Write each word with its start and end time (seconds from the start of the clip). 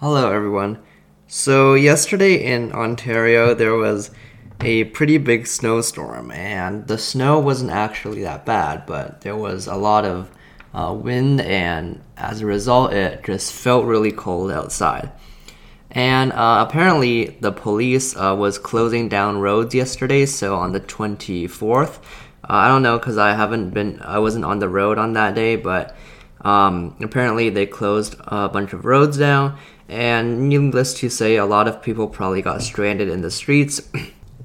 Hello, 0.00 0.30
everyone. 0.30 0.78
So, 1.26 1.74
yesterday 1.74 2.34
in 2.34 2.70
Ontario, 2.70 3.52
there 3.52 3.74
was 3.74 4.12
a 4.60 4.84
pretty 4.84 5.18
big 5.18 5.48
snowstorm, 5.48 6.30
and 6.30 6.86
the 6.86 6.96
snow 6.96 7.40
wasn't 7.40 7.72
actually 7.72 8.22
that 8.22 8.46
bad, 8.46 8.86
but 8.86 9.22
there 9.22 9.34
was 9.34 9.66
a 9.66 9.74
lot 9.74 10.04
of 10.04 10.30
uh, 10.72 10.94
wind, 10.96 11.40
and 11.40 12.00
as 12.16 12.40
a 12.40 12.46
result, 12.46 12.92
it 12.92 13.24
just 13.24 13.52
felt 13.52 13.86
really 13.86 14.12
cold 14.12 14.52
outside. 14.52 15.10
And 15.90 16.30
uh, 16.30 16.64
apparently, 16.68 17.36
the 17.40 17.50
police 17.50 18.14
uh, 18.14 18.36
was 18.38 18.56
closing 18.56 19.08
down 19.08 19.40
roads 19.40 19.74
yesterday, 19.74 20.26
so 20.26 20.54
on 20.54 20.70
the 20.70 20.80
24th. 20.80 21.96
Uh, 21.96 22.46
I 22.46 22.68
don't 22.68 22.84
know 22.84 23.00
because 23.00 23.18
I 23.18 23.34
haven't 23.34 23.70
been, 23.70 24.00
I 24.02 24.20
wasn't 24.20 24.44
on 24.44 24.60
the 24.60 24.68
road 24.68 24.96
on 24.96 25.14
that 25.14 25.34
day, 25.34 25.56
but 25.56 25.96
um, 26.42 26.94
apparently 27.02 27.50
they 27.50 27.66
closed 27.66 28.14
a 28.20 28.48
bunch 28.48 28.72
of 28.72 28.84
roads 28.84 29.18
down 29.18 29.58
and 29.88 30.48
needless 30.48 30.92
to 30.94 31.08
say, 31.08 31.36
a 31.36 31.46
lot 31.46 31.66
of 31.66 31.82
people 31.82 32.08
probably 32.08 32.42
got 32.42 32.62
stranded 32.62 33.08
in 33.08 33.22
the 33.22 33.30
streets. 33.30 33.80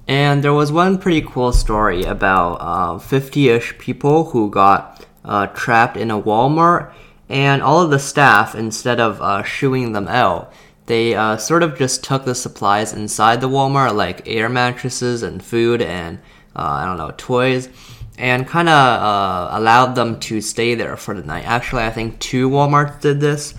And 0.08 0.44
there 0.44 0.54
was 0.54 0.72
one 0.72 0.98
pretty 0.98 1.22
cool 1.22 1.54
story 1.54 2.04
about 2.04 3.00
50 3.00 3.50
uh, 3.50 3.56
ish 3.56 3.78
people 3.78 4.26
who 4.26 4.50
got 4.50 5.06
uh, 5.24 5.48
trapped 5.48 5.96
in 5.96 6.12
a 6.12 6.22
Walmart, 6.22 6.92
and 7.30 7.62
all 7.62 7.82
of 7.82 7.90
the 7.90 8.00
staff, 8.00 8.54
instead 8.54 9.00
of 9.00 9.22
uh, 9.22 9.44
shooing 9.44 9.94
them 9.94 10.10
out, 10.10 10.52
they 10.88 11.16
uh, 11.16 11.38
sort 11.38 11.64
of 11.64 11.78
just 11.78 12.04
took 12.04 12.26
the 12.26 12.36
supplies 12.36 12.92
inside 12.92 13.40
the 13.40 13.48
Walmart, 13.48 13.96
like 13.96 14.28
air 14.28 14.50
mattresses 14.50 15.24
and 15.24 15.42
food 15.44 15.82
and 15.82 16.20
uh, 16.56 16.62
I 16.62 16.86
don't 16.86 16.98
know, 16.98 17.14
toys, 17.18 17.70
and 18.18 18.46
kind 18.46 18.70
of 18.70 19.58
allowed 19.58 19.96
them 19.96 20.20
to 20.20 20.42
stay 20.42 20.76
there 20.76 20.98
for 20.98 21.16
the 21.16 21.26
night. 21.26 21.46
Actually, 21.46 21.84
I 21.84 21.90
think 21.90 22.20
two 22.20 22.50
Walmarts 22.50 23.00
did 23.00 23.22
this. 23.22 23.54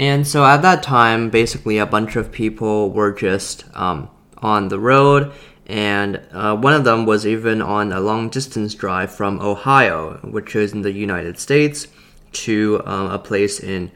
And 0.00 0.26
so 0.26 0.46
at 0.46 0.62
that 0.62 0.82
time, 0.82 1.28
basically, 1.28 1.76
a 1.76 1.84
bunch 1.84 2.16
of 2.16 2.32
people 2.32 2.90
were 2.90 3.12
just 3.12 3.66
um, 3.74 4.08
on 4.38 4.68
the 4.68 4.78
road, 4.78 5.30
and 5.66 6.22
uh, 6.32 6.56
one 6.56 6.72
of 6.72 6.84
them 6.84 7.04
was 7.04 7.26
even 7.26 7.60
on 7.60 7.92
a 7.92 8.00
long 8.00 8.30
distance 8.30 8.74
drive 8.74 9.14
from 9.14 9.40
Ohio, 9.40 10.18
which 10.24 10.56
is 10.56 10.72
in 10.72 10.80
the 10.80 10.92
United 10.92 11.38
States, 11.38 11.86
to 12.32 12.80
um, 12.86 13.10
a 13.10 13.18
place 13.18 13.60
in 13.60 13.92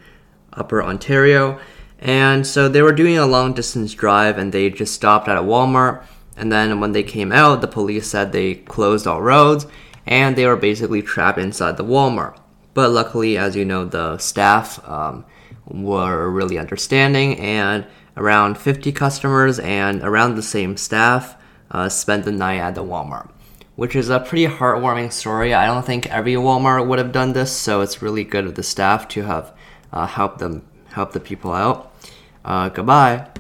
Upper 0.52 0.82
Ontario. 0.82 1.58
And 2.00 2.46
so 2.46 2.68
they 2.68 2.82
were 2.82 2.92
doing 2.92 3.16
a 3.16 3.26
long 3.26 3.54
distance 3.54 3.94
drive, 3.94 4.36
and 4.36 4.52
they 4.52 4.68
just 4.68 4.92
stopped 4.92 5.26
at 5.26 5.38
a 5.38 5.42
Walmart. 5.42 6.04
And 6.36 6.52
then 6.52 6.80
when 6.80 6.92
they 6.92 7.02
came 7.02 7.32
out, 7.32 7.62
the 7.62 7.66
police 7.66 8.08
said 8.08 8.30
they 8.30 8.56
closed 8.56 9.06
all 9.06 9.22
roads, 9.22 9.66
and 10.06 10.36
they 10.36 10.44
were 10.44 10.56
basically 10.56 11.00
trapped 11.00 11.38
inside 11.38 11.78
the 11.78 11.82
Walmart. 11.84 12.38
But 12.74 12.90
luckily, 12.90 13.38
as 13.38 13.56
you 13.56 13.64
know, 13.64 13.86
the 13.86 14.18
staff 14.18 14.86
um, 14.86 15.24
were 15.66 16.30
really 16.30 16.58
understanding, 16.58 17.38
and 17.38 17.86
around 18.16 18.58
50 18.58 18.92
customers 18.92 19.58
and 19.58 20.02
around 20.02 20.34
the 20.34 20.42
same 20.42 20.76
staff 20.76 21.36
uh, 21.70 21.88
spent 21.88 22.24
the 22.24 22.32
night 22.32 22.58
at 22.58 22.74
the 22.74 22.84
Walmart, 22.84 23.30
which 23.76 23.96
is 23.96 24.08
a 24.08 24.20
pretty 24.20 24.46
heartwarming 24.46 25.12
story. 25.12 25.52
I 25.52 25.66
don't 25.66 25.84
think 25.84 26.06
every 26.06 26.34
Walmart 26.34 26.86
would 26.86 26.98
have 26.98 27.12
done 27.12 27.32
this, 27.32 27.52
so 27.52 27.80
it's 27.80 28.02
really 28.02 28.24
good 28.24 28.44
of 28.44 28.54
the 28.54 28.62
staff 28.62 29.08
to 29.08 29.22
have 29.22 29.52
uh, 29.92 30.06
helped 30.06 30.38
them 30.38 30.66
help 30.92 31.12
the 31.12 31.20
people 31.20 31.52
out. 31.52 31.92
Uh, 32.44 32.68
goodbye. 32.68 33.33